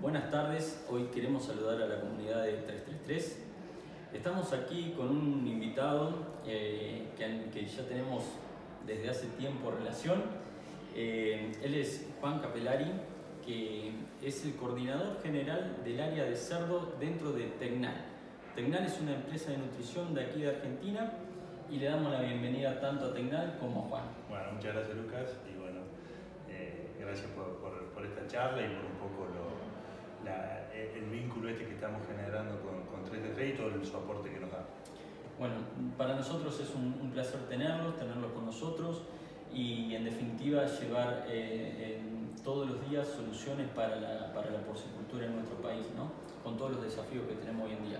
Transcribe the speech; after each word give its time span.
Buenas 0.00 0.30
tardes, 0.30 0.84
hoy 0.88 1.06
queremos 1.12 1.44
saludar 1.44 1.82
a 1.82 1.88
la 1.88 2.00
comunidad 2.00 2.44
de 2.44 2.52
333. 2.52 3.42
Estamos 4.12 4.52
aquí 4.52 4.94
con 4.96 5.08
un 5.08 5.44
invitado 5.44 6.38
eh, 6.46 7.08
que, 7.16 7.66
ya 7.66 7.82
tenemos 7.82 8.22
desde 8.86 9.10
hace 9.10 9.26
tiempo 9.30 9.72
relación. 9.72 10.22
Eh, 10.94 11.50
él 11.64 11.74
es 11.74 12.06
Juan 12.20 12.38
Capelari, 12.38 12.92
que 13.44 13.90
es 14.22 14.44
el 14.44 14.54
coordinador 14.54 15.20
general 15.20 15.78
del 15.84 16.00
área 16.00 16.22
de 16.26 16.36
cerdo 16.36 16.94
dentro 17.00 17.32
de 17.32 17.46
Tecnal. 17.58 17.96
Tecnal 18.54 18.84
es 18.84 19.00
una 19.00 19.16
empresa 19.16 19.50
de 19.50 19.58
nutrición 19.58 20.14
de 20.14 20.26
aquí 20.26 20.42
de 20.42 20.50
Argentina 20.50 21.12
y 21.68 21.78
le 21.78 21.86
damos 21.86 22.12
la 22.12 22.20
bienvenida 22.20 22.80
tanto 22.80 23.06
a 23.06 23.14
Tecnal 23.14 23.56
como 23.58 23.80
a 23.80 23.88
Juan. 23.88 24.04
Bueno, 24.28 24.52
muchas 24.52 24.74
gracias 24.74 24.96
Lucas 24.96 25.36
y 25.52 25.58
bueno, 25.58 25.80
eh, 26.48 26.94
gracias 27.00 27.26
por, 27.32 27.58
por, 27.58 28.06
esta 28.06 28.28
charla 28.28 28.62
y 28.62 28.68
por 28.76 28.84
un 28.84 28.96
poco 28.96 29.32
que 29.32 29.47
estamos 31.88 32.06
generando 32.06 32.60
con, 32.60 32.84
con 32.84 33.04
3D 33.04 33.54
y 33.54 33.56
todo 33.56 33.68
el 33.68 33.86
soporte 33.86 34.30
que 34.30 34.40
nos 34.40 34.50
da. 34.50 34.66
Bueno, 35.38 35.54
para 35.96 36.14
nosotros 36.16 36.60
es 36.60 36.74
un, 36.74 37.10
placer 37.12 37.40
tenerlos, 37.48 37.96
tenerlos 37.96 38.32
con 38.32 38.46
nosotros 38.46 39.02
y 39.54 39.94
en 39.94 40.04
definitiva 40.04 40.66
llevar 40.66 41.24
eh, 41.28 41.98
todos 42.44 42.68
los 42.68 42.90
días 42.90 43.08
soluciones 43.08 43.68
para 43.68 43.96
la, 43.96 44.32
para 44.34 44.50
la 44.50 44.58
porcicultura 44.60 45.26
en 45.26 45.36
nuestro 45.36 45.56
país, 45.62 45.86
¿no? 45.96 46.10
con 46.42 46.56
todos 46.58 46.72
los 46.72 46.82
desafíos 46.82 47.26
que 47.26 47.34
tenemos 47.34 47.66
hoy 47.66 47.76
en 47.76 47.88
día. 47.88 47.98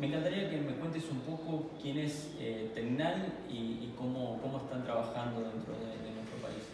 Me 0.00 0.06
encantaría 0.06 0.50
que 0.50 0.56
me 0.58 0.74
cuentes 0.74 1.04
un 1.10 1.20
poco 1.20 1.70
quién 1.80 1.98
es 1.98 2.30
eh, 2.38 2.70
Tecnal 2.74 3.32
y, 3.48 3.92
cómo, 3.96 4.40
cómo, 4.40 4.58
están 4.58 4.84
trabajando 4.84 5.40
dentro 5.42 5.74
de, 5.74 6.10
nuestro 6.14 6.38
país. 6.40 6.64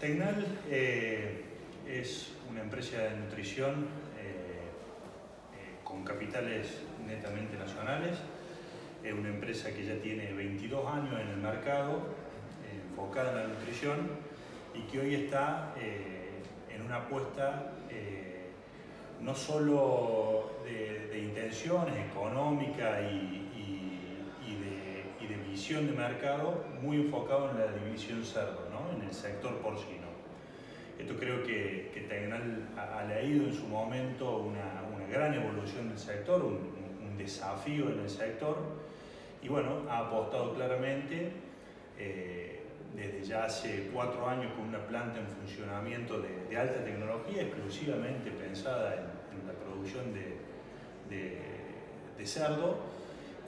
Tecnal 0.00 0.46
eh, 0.68 1.44
es 1.88 2.32
una 2.50 2.62
empresa 2.62 2.98
de 2.98 3.16
nutrición 3.16 3.86
con 5.86 6.02
capitales 6.02 6.82
netamente 7.06 7.56
nacionales. 7.56 8.18
Es 9.04 9.12
una 9.12 9.28
empresa 9.28 9.72
que 9.72 9.86
ya 9.86 9.94
tiene 10.02 10.32
22 10.32 10.86
años 10.86 11.20
en 11.20 11.28
el 11.28 11.36
mercado, 11.36 12.02
enfocada 12.90 13.30
en 13.30 13.36
la 13.36 13.54
nutrición 13.54 14.10
y 14.74 14.80
que 14.90 15.00
hoy 15.00 15.14
está 15.14 15.72
en 15.78 16.82
una 16.82 16.96
apuesta 16.96 17.72
no 19.20 19.34
solo 19.34 20.50
de, 20.64 21.18
intenciones 21.18 21.94
económicas 22.10 23.00
y, 23.10 23.42
de, 25.26 25.36
visión 25.50 25.86
de 25.86 25.92
mercado, 25.94 26.64
muy 26.82 26.98
enfocado 26.98 27.50
en 27.50 27.58
la 27.58 27.66
división 27.72 28.22
cerdo, 28.22 28.68
¿no? 28.70 28.94
en 28.94 29.08
el 29.08 29.14
sector 29.14 29.56
porcino. 29.60 30.06
Esto 30.98 31.16
creo 31.16 31.42
que, 31.42 31.90
que 31.94 32.02
Tecnal 32.02 32.68
ha, 32.76 33.04
leído 33.04 33.46
en 33.46 33.54
su 33.54 33.66
momento 33.66 34.38
una, 34.38 34.82
gran 35.16 35.34
evolución 35.34 35.88
del 35.88 35.98
sector, 35.98 36.42
un, 36.44 36.76
desafío 37.16 37.88
en 37.90 38.00
el 38.00 38.10
sector, 38.10 38.58
y 39.42 39.48
bueno, 39.48 39.86
ha 39.88 40.00
apostado 40.00 40.54
claramente. 40.54 41.32
Eh, 41.98 42.56
desde 42.94 43.24
ya 43.24 43.44
hace 43.44 43.90
cuatro 43.92 44.26
años 44.26 44.52
con 44.54 44.68
una 44.68 44.86
planta 44.86 45.18
en 45.18 45.26
funcionamiento 45.26 46.20
de, 46.20 46.56
alta 46.56 46.82
tecnología 46.82 47.42
exclusivamente 47.42 48.30
pensada 48.30 48.94
en, 48.94 49.46
la 49.46 49.52
producción 49.52 50.14
de, 50.14 50.36
de, 51.14 52.26
cerdo 52.26 52.78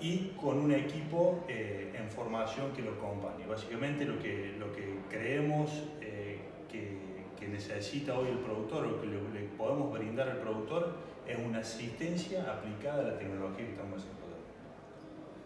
y 0.01 0.33
con 0.41 0.59
un 0.59 0.73
equipo 0.73 1.45
eh, 1.49 1.93
en 1.99 2.09
formación 2.11 2.73
que 2.73 2.83
lo 2.83 2.93
acompañe. 2.93 3.45
Básicamente 3.47 4.05
lo 4.05 4.21
que, 4.21 4.55
lo 4.57 4.73
que 4.73 5.01
creemos 5.09 5.71
eh, 6.01 6.39
que, 6.71 6.99
que, 7.41 7.49
necesita 7.49 8.17
hoy 8.17 8.29
el 8.29 8.39
productor 8.39 8.87
o 8.87 9.01
que 9.01 9.07
le, 9.09 9.19
podemos 9.57 9.93
brindar 9.93 10.29
al 10.29 10.39
productor 10.39 10.95
es 11.29 11.39
una 11.39 11.59
asistencia 11.59 12.51
aplicada 12.51 13.01
a 13.03 13.13
la 13.13 13.19
tecnología 13.19 13.67
que 13.67 13.73
estamos 13.73 13.99
haciendo. 13.99 14.19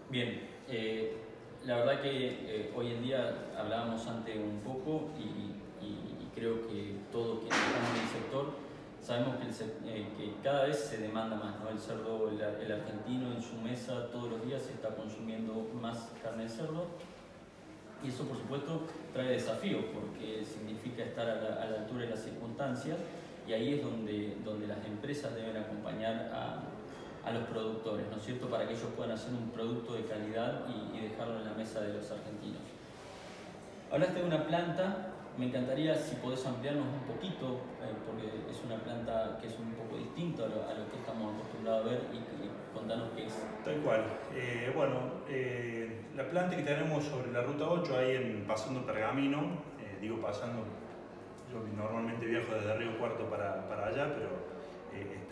Bien, 0.08 0.40
eh, 0.68 1.16
la 1.64 1.78
verdad 1.78 2.00
que 2.02 2.28
eh, 2.28 2.72
hoy 2.76 2.92
en 2.92 3.02
día 3.02 3.34
hablábamos 3.58 4.06
antes 4.06 4.36
un 4.36 4.60
poco 4.60 5.10
y, 5.18 5.52
creo 6.34 6.66
que 6.66 6.96
todos 7.12 7.40
quienes 7.40 7.58
estamos 7.58 7.90
en 7.90 8.02
el 8.02 8.08
sector 8.08 8.52
sabemos 9.02 9.36
que, 9.36 9.44
eh, 9.94 10.08
que 10.16 10.32
cada 10.42 10.64
vez 10.64 10.78
se 10.78 10.96
demanda 10.96 11.36
más, 11.36 11.60
¿no? 11.60 11.68
El 11.68 11.78
cerdo, 11.78 12.30
el, 12.30 12.72
argentino 12.72 13.32
en 13.32 13.42
su 13.42 13.54
mesa 13.56 14.10
todos 14.10 14.30
los 14.30 14.46
días 14.46 14.62
se 14.62 14.72
está 14.72 14.88
consumiendo 14.96 15.70
más 15.80 16.10
carne 16.22 16.44
de 16.44 16.48
cerdo 16.48 16.86
y 18.02 18.08
eso 18.08 18.24
por 18.24 18.38
supuesto 18.38 18.80
trae 19.12 19.28
desafíos 19.28 19.84
porque 19.92 20.42
significa 20.44 21.04
estar 21.04 21.28
a 21.28 21.34
la, 21.34 21.62
a 21.62 21.66
la 21.66 21.78
altura 21.80 22.04
de 22.04 22.10
las 22.10 22.22
circunstancias 22.24 22.96
y 23.46 23.52
ahí 23.52 23.74
es 23.74 23.82
donde, 23.82 24.36
donde 24.44 24.66
las 24.66 24.84
empresas 24.86 25.34
deben 25.34 25.56
acompañar 25.56 26.30
a, 26.32 26.62
a 27.24 27.30
los 27.32 27.44
productores, 27.44 28.06
¿no 28.10 28.16
es 28.16 28.24
cierto?, 28.24 28.48
para 28.48 28.66
que 28.66 28.74
ellos 28.74 28.88
puedan 28.96 29.12
hacer 29.12 29.32
un 29.32 29.50
producto 29.50 29.94
de 29.94 30.04
calidad 30.04 30.66
y, 30.68 31.00
dejarlo 31.02 31.38
en 31.38 31.44
la 31.44 31.54
mesa 31.54 31.80
de 31.80 31.94
los 31.94 32.10
argentinos. 32.10 32.62
Hablaste 33.90 34.20
de 34.20 34.26
una 34.26 34.46
planta, 34.46 35.08
me 35.36 35.46
encantaría 35.46 35.96
si 35.96 36.14
podés 36.16 36.46
ampliarnos 36.46 36.86
un 36.86 37.14
poquito, 37.14 37.60
eh, 37.82 37.92
porque 38.06 38.50
es 38.50 38.64
una 38.64 38.76
planta 38.76 39.36
que 39.40 39.48
es 39.48 39.58
un 39.58 39.72
poco 39.72 39.96
distinta 39.96 40.44
a 40.44 40.46
lo, 40.46 40.90
que 40.90 40.96
estamos 40.96 41.34
acostumbrados 41.34 41.86
a 41.86 41.88
ver 41.90 42.00
y, 42.12 42.72
contanos 42.72 43.10
qué 43.14 43.26
es. 43.26 43.34
Tal 43.64 43.76
cual. 43.82 44.04
Eh, 44.34 44.72
bueno, 44.74 44.94
eh, 45.28 46.04
la 46.16 46.24
planta 46.30 46.56
que 46.56 46.62
tenemos 46.62 47.04
sobre 47.04 47.32
la 47.32 47.42
ruta 47.42 47.68
8, 47.68 47.98
ahí 47.98 48.16
en 48.16 48.44
Pasando 48.46 48.86
Pergamino, 48.86 49.72
digo 50.00 50.20
pasando, 50.20 50.64
yo 51.52 51.62
normalmente 51.76 52.26
viajo 52.26 52.54
desde 52.54 52.74
Río 52.76 52.98
Cuarto 52.98 53.28
para, 53.28 53.68
para 53.68 53.88
allá, 53.88 54.14
pero 54.14 54.52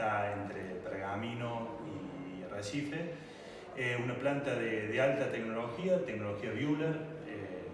está 0.00 0.32
entre 0.32 0.60
Pergamino 0.82 1.78
y 1.86 2.44
Recife. 2.52 3.14
una 4.02 4.14
planta 4.14 4.54
de, 4.54 5.00
alta 5.00 5.30
tecnología, 5.30 6.04
tecnología 6.04 6.50
Buehler, 6.50 6.96
eh, 7.26 7.64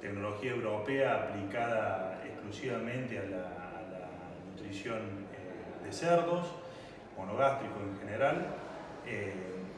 tecnología 0.00 0.52
europea 0.52 1.28
aplicada 1.28 2.22
exclusivamente 2.24 3.18
a 3.18 3.24
la, 3.24 3.52
nutrición 4.50 4.98
eh, 5.32 5.84
de 5.84 5.92
cerdos, 5.92 6.46
monogástrico 7.16 7.80
en 7.80 7.98
general. 7.98 8.46
Eh, 9.06 9.32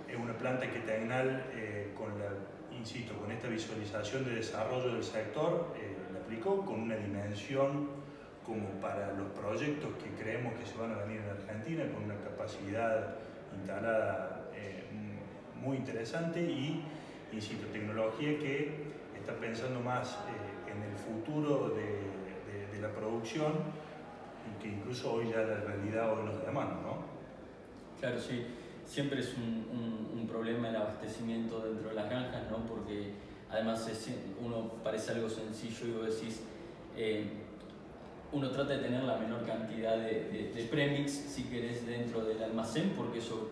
es 0.08 0.16
una 0.16 0.32
planta 0.34 0.70
que 0.70 0.80
Tecnal, 0.80 1.44
con 1.96 2.18
la, 2.18 2.30
insisto, 2.74 3.14
con 3.18 3.30
esta 3.30 3.48
visualización 3.48 4.24
de 4.24 4.36
desarrollo 4.36 4.94
del 4.94 5.04
sector, 5.04 5.74
con 6.36 6.82
una 6.82 6.96
dimensión 6.96 7.88
como 8.46 8.68
para 8.80 9.12
los 9.14 9.28
proyectos 9.32 9.90
que 10.02 10.22
creemos 10.22 10.54
que 10.54 10.64
se 10.64 10.78
van 10.78 10.92
a 10.92 11.04
venir 11.04 11.20
en 11.20 11.30
Argentina, 11.30 11.84
con 11.92 12.04
una 12.04 12.16
capacidad 12.16 13.16
instalada 13.54 14.48
eh, 14.54 14.84
muy 15.60 15.76
interesante 15.76 16.40
y, 16.40 16.82
insisto, 17.32 17.66
tecnología 17.68 18.38
que 18.38 18.72
está 19.18 19.34
pensando 19.34 19.80
más 19.80 20.14
eh, 20.14 20.72
en 20.72 20.82
el 20.82 20.96
futuro 20.96 21.70
de, 21.70 22.18
la 22.80 22.92
producción 22.92 23.54
que 24.62 24.68
incluso 24.68 25.14
hoy 25.14 25.30
ya 25.30 25.38
la 25.38 25.56
realidad 25.56 26.16
hoy 26.16 26.26
nos 26.26 26.40
demanda, 26.46 26.76
¿no? 26.80 27.02
Claro, 27.98 28.20
sí. 28.20 28.46
Siempre 28.86 29.18
es 29.18 29.34
un, 29.36 30.28
problema 30.28 30.68
el 30.68 30.76
abastecimiento 30.76 31.58
dentro 31.58 31.88
de 31.88 31.94
las 31.96 32.08
granjas, 32.08 32.42
¿no? 32.50 32.58
Porque 32.58 33.14
además 33.50 33.88
uno 34.44 34.72
parece 34.82 35.12
algo 35.12 35.28
sencillo 35.28 35.86
y 35.86 35.90
vos 35.92 36.14
decís, 36.14 36.40
eh, 36.96 37.24
uno 38.32 38.50
trata 38.50 38.74
de 38.74 38.80
tener 38.80 39.04
la 39.04 39.16
menor 39.16 39.46
cantidad 39.46 39.96
de, 39.96 40.52
de, 40.54 40.68
premix, 40.70 41.10
si 41.12 41.44
querés, 41.44 41.86
dentro 41.86 42.24
del 42.24 42.42
almacén, 42.42 42.92
porque 42.96 43.20
eso 43.20 43.48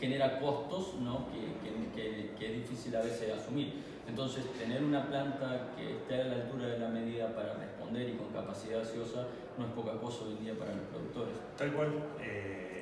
genera 0.00 0.40
costos 0.40 0.94
¿no? 1.00 1.26
que, 1.30 1.70
que, 1.94 2.34
que, 2.36 2.46
es 2.46 2.68
difícil 2.68 2.96
a 2.96 3.02
veces 3.02 3.32
asumir. 3.32 3.72
Entonces, 4.08 4.44
tener 4.58 4.82
una 4.82 5.06
planta 5.06 5.68
que 5.76 5.96
esté 5.96 6.22
a 6.22 6.24
la 6.24 6.34
altura 6.36 6.66
de 6.66 6.78
la 6.78 6.88
medida 6.88 7.34
para 7.34 7.54
responder 7.54 8.08
y 8.08 8.14
con 8.14 8.28
capacidad 8.28 8.80
ociosa 8.80 9.26
no 9.58 9.66
es 9.66 9.72
poca 9.72 9.92
cosa 9.98 10.24
hoy 10.24 10.32
en 10.32 10.44
día 10.44 10.54
para 10.58 10.74
los 10.74 10.84
productores. 10.86 11.34
Tal 11.56 11.72
cual, 11.72 11.92
eh, 12.20 12.76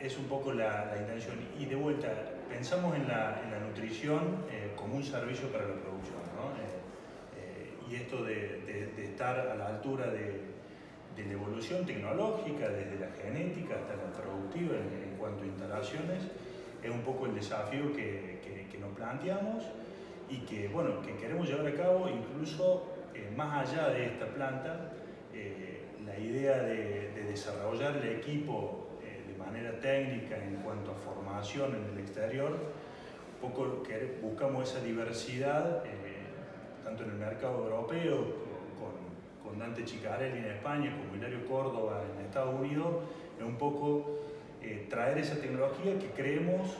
es 0.00 0.16
un 0.18 0.24
poco 0.24 0.52
la, 0.52 0.86
la, 0.86 0.96
intención. 1.00 1.36
Y 1.58 1.66
de 1.66 1.74
vuelta, 1.74 2.08
pensamos 2.50 2.96
en 2.96 3.08
la, 3.08 3.40
nutrición 3.66 4.44
eh, 4.50 4.72
como 4.74 4.96
un 4.96 5.04
servicio 5.04 5.48
para 5.52 5.68
la 5.68 5.74
producción. 5.74 6.18
¿no? 6.34 6.50
Eh, 7.38 7.70
y 7.88 7.94
esto 7.94 8.24
de, 8.24 8.92
estar 8.98 9.38
a 9.38 9.54
la 9.54 9.68
altura 9.68 10.06
de 10.10 10.50
la 11.24 11.32
evolución 11.32 11.84
tecnológica, 11.84 12.68
desde 12.68 12.98
la 12.98 13.10
genética 13.12 13.76
hasta 13.76 13.96
la 13.96 14.12
productiva 14.12 14.76
en, 14.76 15.16
cuanto 15.18 15.42
a 15.42 15.46
instalaciones, 15.46 16.22
es 16.82 16.90
un 16.90 17.02
poco 17.02 17.26
el 17.26 17.34
desafío 17.34 17.92
que, 17.92 18.40
nos 18.80 18.96
planteamos 18.96 19.62
y 20.30 20.38
que, 20.38 20.68
bueno, 20.68 21.02
que 21.02 21.14
queremos 21.16 21.46
llevar 21.46 21.66
a 21.66 21.74
cabo 21.74 22.08
incluso 22.08 22.86
eh, 23.14 23.30
más 23.36 23.68
allá 23.68 23.90
de 23.90 24.06
esta 24.06 24.24
planta, 24.24 24.92
eh, 25.34 25.82
la 26.06 26.18
idea 26.18 26.62
de, 26.62 27.10
desarrollar 27.28 27.96
el 27.98 28.16
equipo 28.16 28.88
eh, 28.88 28.89
manera 29.44 29.78
técnica 29.80 30.36
en 30.36 30.56
cuanto 30.56 30.92
a 30.92 30.94
formación 30.94 31.74
en 31.74 31.92
el 31.92 31.98
exterior, 32.04 32.50
un 32.50 33.50
poco 33.50 33.82
que 33.82 34.18
buscamos 34.22 34.70
esa 34.70 34.84
diversidad, 34.84 35.82
tanto 36.84 37.04
en 37.04 37.10
el 37.10 37.16
mercado 37.16 37.64
europeo 37.64 38.50
con 39.42 39.58
Dante 39.58 39.84
Chicarelli 39.84 40.38
en 40.38 40.44
España, 40.44 40.96
como 40.96 41.16
Hilario 41.16 41.44
Córdoba 41.46 42.02
en 42.14 42.24
Estados 42.24 42.54
Unidos, 42.54 43.02
es 43.36 43.44
un 43.44 43.56
poco 43.56 44.20
eh, 44.62 44.86
traer 44.88 45.18
esa 45.18 45.40
tecnología 45.40 45.98
que 45.98 46.10
creemos 46.10 46.76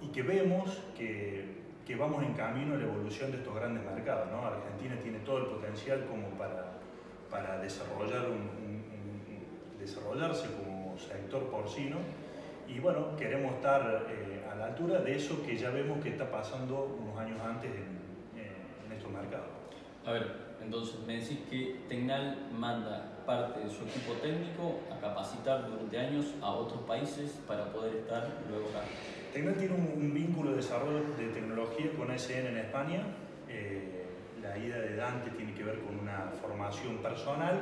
y 0.00 0.08
que 0.08 0.22
vemos 0.22 0.80
que, 0.96 1.44
que, 1.84 1.96
vamos 1.96 2.22
en 2.22 2.34
camino 2.34 2.74
a 2.74 2.78
la 2.78 2.84
evolución 2.84 3.32
de 3.32 3.38
estos 3.38 3.54
grandes 3.54 3.82
mercados. 3.84 4.30
¿no? 4.30 4.46
Argentina 4.46 4.94
tiene 5.02 5.18
todo 5.20 5.38
el 5.38 5.46
potencial 5.46 6.06
como 6.06 6.28
para, 6.38 6.78
para 7.30 7.58
desarrollar 7.58 8.26
desarrollarse 9.80 10.48
como 10.52 10.77
sector 10.98 11.50
porcino 11.50 11.96
y 12.66 12.80
bueno, 12.80 13.16
queremos 13.16 13.54
estar 13.54 14.06
eh, 14.10 14.44
a 14.50 14.54
la 14.56 14.66
altura 14.66 15.00
de 15.00 15.16
eso 15.16 15.42
que 15.44 15.56
ya 15.56 15.70
vemos 15.70 16.02
que 16.02 16.10
está 16.10 16.30
pasando 16.30 16.96
unos 17.00 17.18
años 17.18 17.40
antes 17.40 17.70
en, 17.70 17.98
en 18.86 18.92
estos 18.92 19.10
mercados. 19.10 19.48
A 20.04 20.12
ver, 20.12 20.48
entonces 20.62 20.96
me 21.06 21.14
decís 21.14 21.38
que 21.48 21.80
Tecnal 21.88 22.48
manda 22.52 23.18
parte 23.24 23.60
de 23.60 23.70
su 23.70 23.84
equipo 23.84 24.14
técnico 24.14 24.80
a 24.90 24.98
capacitar 24.98 25.68
durante 25.68 25.98
años 25.98 26.34
a 26.40 26.50
otros 26.50 26.80
países 26.82 27.32
para 27.46 27.72
poder 27.72 27.96
estar 27.96 28.26
luego 28.48 28.68
acá. 28.70 28.84
Tecnal 29.32 29.54
tiene 29.54 29.74
un, 29.74 30.14
vínculo 30.14 30.50
de 30.50 30.56
desarrollo 30.56 31.00
de 31.16 31.28
tecnología 31.28 31.90
con 31.96 32.08
SN 32.10 32.48
en 32.48 32.56
España. 32.58 33.02
Eh, 33.48 34.06
la 34.42 34.56
ida 34.56 34.78
de 34.78 34.96
Dante 34.96 35.30
tiene 35.30 35.52
que 35.54 35.62
ver 35.62 35.80
con 35.80 35.98
una 35.98 36.32
formación 36.40 36.98
personal 36.98 37.60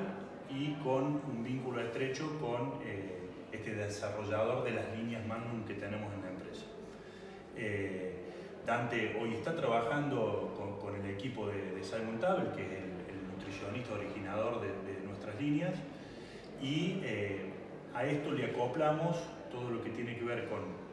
y 0.48 0.74
con 0.84 1.20
un 1.28 1.42
vínculo 1.44 1.80
estrecho 1.80 2.38
con 2.40 2.80
eh, 2.84 3.25
este 3.66 3.74
desarrollador 3.74 4.62
de 4.62 4.70
las 4.70 4.96
líneas 4.96 5.26
Magnum 5.26 5.64
que 5.64 5.74
tenemos 5.74 6.12
en 6.14 6.22
la 6.22 6.28
empresa. 6.28 6.66
Eh, 7.56 8.12
Dante 8.64 9.16
hoy 9.20 9.34
está 9.34 9.56
trabajando 9.56 10.54
con, 10.80 10.94
el 10.94 11.10
equipo 11.10 11.48
de, 11.48 11.82
Simon 11.82 12.18
Tabel, 12.20 12.52
que 12.52 12.62
es 12.62 12.70
el, 12.70 13.26
nutricionista 13.32 13.94
originador 13.94 14.60
de, 14.60 15.04
nuestras 15.04 15.40
líneas, 15.40 15.74
y 16.62 17.00
eh, 17.02 17.52
a 17.94 18.04
esto 18.04 18.30
le 18.32 18.46
acoplamos 18.46 19.18
todo 19.50 19.70
lo 19.70 19.82
que 19.82 19.90
tiene 19.90 20.16
que 20.16 20.24
ver 20.24 20.48
con, 20.48 20.86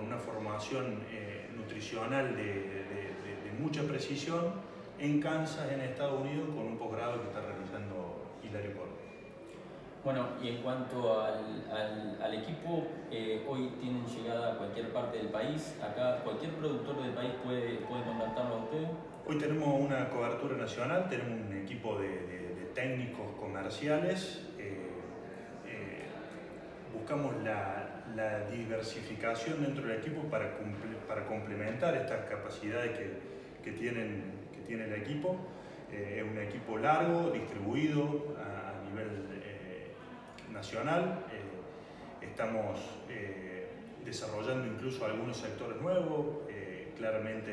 una 0.00 0.16
formación 0.16 1.00
eh, 1.10 1.48
nutricional 1.56 2.36
de, 2.36 2.44
de, 2.44 3.52
mucha 3.58 3.82
precisión 3.82 4.54
en 4.98 5.20
Kansas, 5.20 5.70
en 5.70 5.80
Estados 5.80 6.20
Unidos, 6.20 6.48
con 6.48 6.66
un 6.66 6.78
posgrado 6.78 7.20
que 7.20 7.28
está 7.28 7.40
realizando 7.40 8.38
Hilario 8.42 8.72
Córdoba. 8.72 8.89
Bueno, 10.02 10.28
y 10.42 10.48
en 10.48 10.62
cuanto 10.62 11.20
al, 11.20 12.18
al, 12.22 12.34
equipo, 12.34 12.86
eh, 13.10 13.44
hoy 13.46 13.68
tienen 13.80 14.06
llegada 14.06 14.54
a 14.54 14.56
cualquier 14.56 14.90
parte 14.94 15.18
del 15.18 15.28
país. 15.28 15.76
Acá 15.82 16.22
cualquier 16.24 16.52
productor 16.52 17.02
del 17.02 17.12
país 17.12 17.32
puede, 17.44 17.76
puede 17.80 18.04
contactarlo 18.04 18.54
a 18.54 18.58
ustedes. 18.64 18.88
Hoy 19.26 19.36
tenemos 19.36 19.78
una 19.78 20.08
cobertura 20.08 20.56
nacional, 20.56 21.06
tenemos 21.10 21.46
un 21.46 21.54
equipo 21.54 21.98
de, 21.98 22.08
de, 22.08 22.70
técnicos 22.74 23.30
comerciales. 23.38 24.48
Eh, 24.58 24.88
eh, 25.66 26.06
buscamos 26.94 27.34
la, 27.44 28.04
la, 28.16 28.46
diversificación 28.46 29.62
dentro 29.62 29.86
del 29.86 29.98
equipo 29.98 30.22
para, 30.30 30.56
para 31.06 31.26
complementar 31.26 31.94
estas 31.94 32.24
capacidades 32.24 32.96
que, 32.96 33.18
que, 33.62 33.72
tienen, 33.76 34.48
que 34.50 34.60
tiene 34.62 34.84
el 34.84 34.94
equipo. 34.94 35.36
es 35.92 36.22
un 36.22 36.38
equipo 36.38 36.78
largo, 36.78 37.30
distribuido 37.32 38.34
a, 38.38 38.60
nivel 38.88 39.39
nacional. 40.60 41.24
Eh, 41.32 42.26
estamos 42.26 42.78
eh, 43.08 43.66
desarrollando 44.04 44.66
incluso 44.66 45.06
algunos 45.06 45.38
sectores 45.38 45.80
nuevos. 45.80 46.44
Eh, 46.50 46.92
claramente 46.98 47.50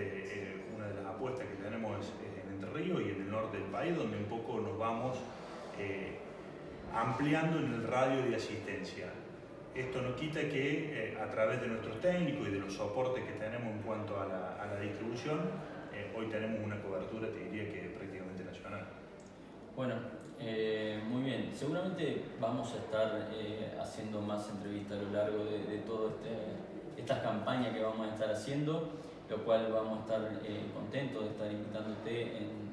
una 0.76 0.88
de 0.88 0.96
las 0.96 1.06
apuestas 1.06 1.48
que 1.48 1.64
tenemos 1.64 1.90
es, 2.02 2.12
en 2.44 2.54
Entre 2.56 2.70
Ríos 2.70 3.02
y 3.02 3.12
en 3.12 3.22
el 3.22 3.32
norte 3.32 3.58
del 3.58 3.68
país, 3.68 3.96
donde 3.96 4.18
un 4.18 4.26
poco 4.26 4.60
nos 4.60 4.78
vamos 4.78 5.18
ampliando 6.94 7.60
en 7.60 7.74
el 7.76 7.88
radio 7.88 8.24
de 8.24 8.36
asistencia. 8.36 9.08
Esto 9.74 10.02
no 10.02 10.16
quita 10.16 10.42
que 10.42 11.16
a 11.22 11.30
través 11.30 11.62
de 11.62 11.68
nuestros 11.68 12.02
técnicos 12.02 12.48
y 12.50 12.52
de 12.52 12.60
los 12.60 12.74
soportes 12.74 13.24
que 13.24 13.34
tenemos 13.34 13.72
en 13.72 13.82
cuanto 13.84 14.20
a 14.20 14.26
la, 14.26 14.62
a 14.62 14.66
la 14.66 14.80
distribución, 14.82 15.40
hoy 16.18 16.26
tenemos 16.28 16.60
una 16.66 16.82
cobertura, 16.82 17.30
te 17.30 17.40
diría 17.46 17.72
que 17.72 17.94
prácticamente 17.96 18.44
nacional. 18.44 18.86
Bueno, 19.76 19.94
eh, 19.94 20.17
seguramente 21.58 22.22
vamos 22.40 22.72
a 22.74 22.78
estar 22.78 23.30
eh, 23.34 23.76
haciendo 23.82 24.22
más 24.22 24.48
entrevistas 24.50 25.00
a 25.00 25.02
lo 25.02 25.12
largo 25.12 25.46
de, 25.46 25.66
de 25.66 25.78
todas 25.80 26.14
este, 26.14 27.02
estas 27.02 27.20
campañas 27.20 27.74
que 27.74 27.82
vamos 27.82 28.08
a 28.08 28.14
estar 28.14 28.30
haciendo, 28.30 28.92
lo 29.28 29.38
cual 29.44 29.72
vamos 29.72 30.00
a 30.00 30.02
estar 30.02 30.40
eh, 30.46 30.66
contentos 30.74 31.24
de 31.24 31.30
estar 31.32 31.52
invitándote 31.52 32.38
en, 32.38 32.68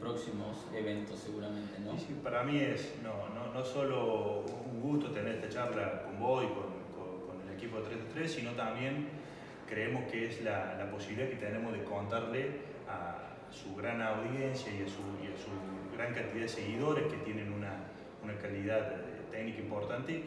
próximos 0.00 0.58
eventos 0.72 1.18
seguramente. 1.18 1.80
¿no? 1.80 1.96
Para 2.22 2.44
mí 2.44 2.58
es 2.58 2.94
no, 3.02 3.28
no, 3.34 3.52
no, 3.52 3.64
solo 3.64 4.44
un 4.70 4.80
gusto 4.80 5.10
tener 5.10 5.36
esta 5.36 5.48
charla 5.48 6.02
con 6.02 6.20
vos 6.20 6.44
y 6.44 6.46
con, 6.46 7.26
con, 7.26 7.48
el 7.48 7.56
equipo 7.56 7.78
3 8.14 8.30
sino 8.30 8.52
también 8.52 9.08
creemos 9.66 10.04
que 10.08 10.28
es 10.28 10.44
la, 10.44 10.76
la 10.76 10.88
posibilidad 10.92 11.28
que 11.28 11.36
tenemos 11.36 11.72
de 11.72 11.82
contarle 11.82 12.60
a 12.88 13.16
su 13.50 13.74
gran 13.74 14.00
audiencia 14.00 14.70
y 14.70 14.82
a 14.82 14.86
su 14.86 15.96
gran 15.96 16.14
cantidad 16.14 16.42
de 16.42 16.48
seguidores 16.48 17.10
que 17.10 17.16
tienen 17.18 17.52
una, 17.52 17.72
una 18.26 18.36
calidad 18.38 18.92
técnica 19.30 19.60
importante, 19.60 20.24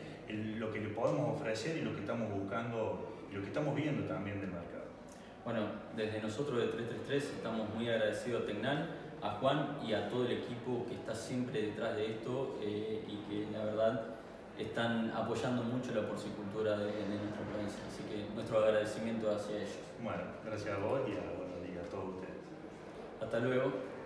lo 0.57 0.71
que 0.71 0.79
le 0.79 0.89
podemos 0.89 1.35
ofrecer 1.35 1.77
y 1.77 1.81
lo 1.81 1.93
que 1.93 2.01
estamos 2.01 2.31
buscando 2.31 3.17
y 3.29 3.35
lo 3.35 3.41
que 3.41 3.47
estamos 3.47 3.75
viendo 3.75 4.07
también 4.07 4.39
del 4.39 4.51
mercado. 4.51 4.85
Bueno, 5.43 5.61
desde 5.95 6.21
nosotros 6.21 6.59
de 6.59 6.67
333 6.67 7.23
estamos 7.37 7.69
muy 7.75 7.89
agradecidos 7.89 8.43
a 8.43 8.45
Tecnal, 8.45 8.89
a 9.21 9.31
Juan 9.31 9.79
y 9.85 9.93
a 9.93 10.07
todo 10.09 10.25
el 10.25 10.31
equipo 10.31 10.85
que 10.87 10.95
está 10.95 11.13
siempre 11.13 11.61
detrás 11.61 11.95
de 11.95 12.11
esto 12.11 12.59
eh, 12.61 13.03
y 13.07 13.15
que 13.29 13.51
la 13.51 13.65
verdad 13.65 14.01
están 14.57 15.11
apoyando 15.11 15.63
mucho 15.63 15.93
la 15.93 16.07
porcicultura 16.07 16.77
de, 16.77 16.85
de, 16.85 17.17
nuestro 17.19 17.43
país. 17.51 17.75
Así 17.87 18.03
que 18.09 18.33
nuestro 18.33 18.59
agradecimiento 18.59 19.31
hacia 19.31 19.57
ellos. 19.57 19.79
Bueno, 20.03 20.23
gracias 20.45 20.77
a 20.77 20.79
vos 20.79 21.01
y 21.07 21.13
a, 21.13 21.23
bueno, 21.37 21.53
y 21.65 21.77
a 21.77 21.89
todos 21.89 22.15
ustedes. 22.15 22.39
Hasta 23.21 23.39
luego. 23.39 23.98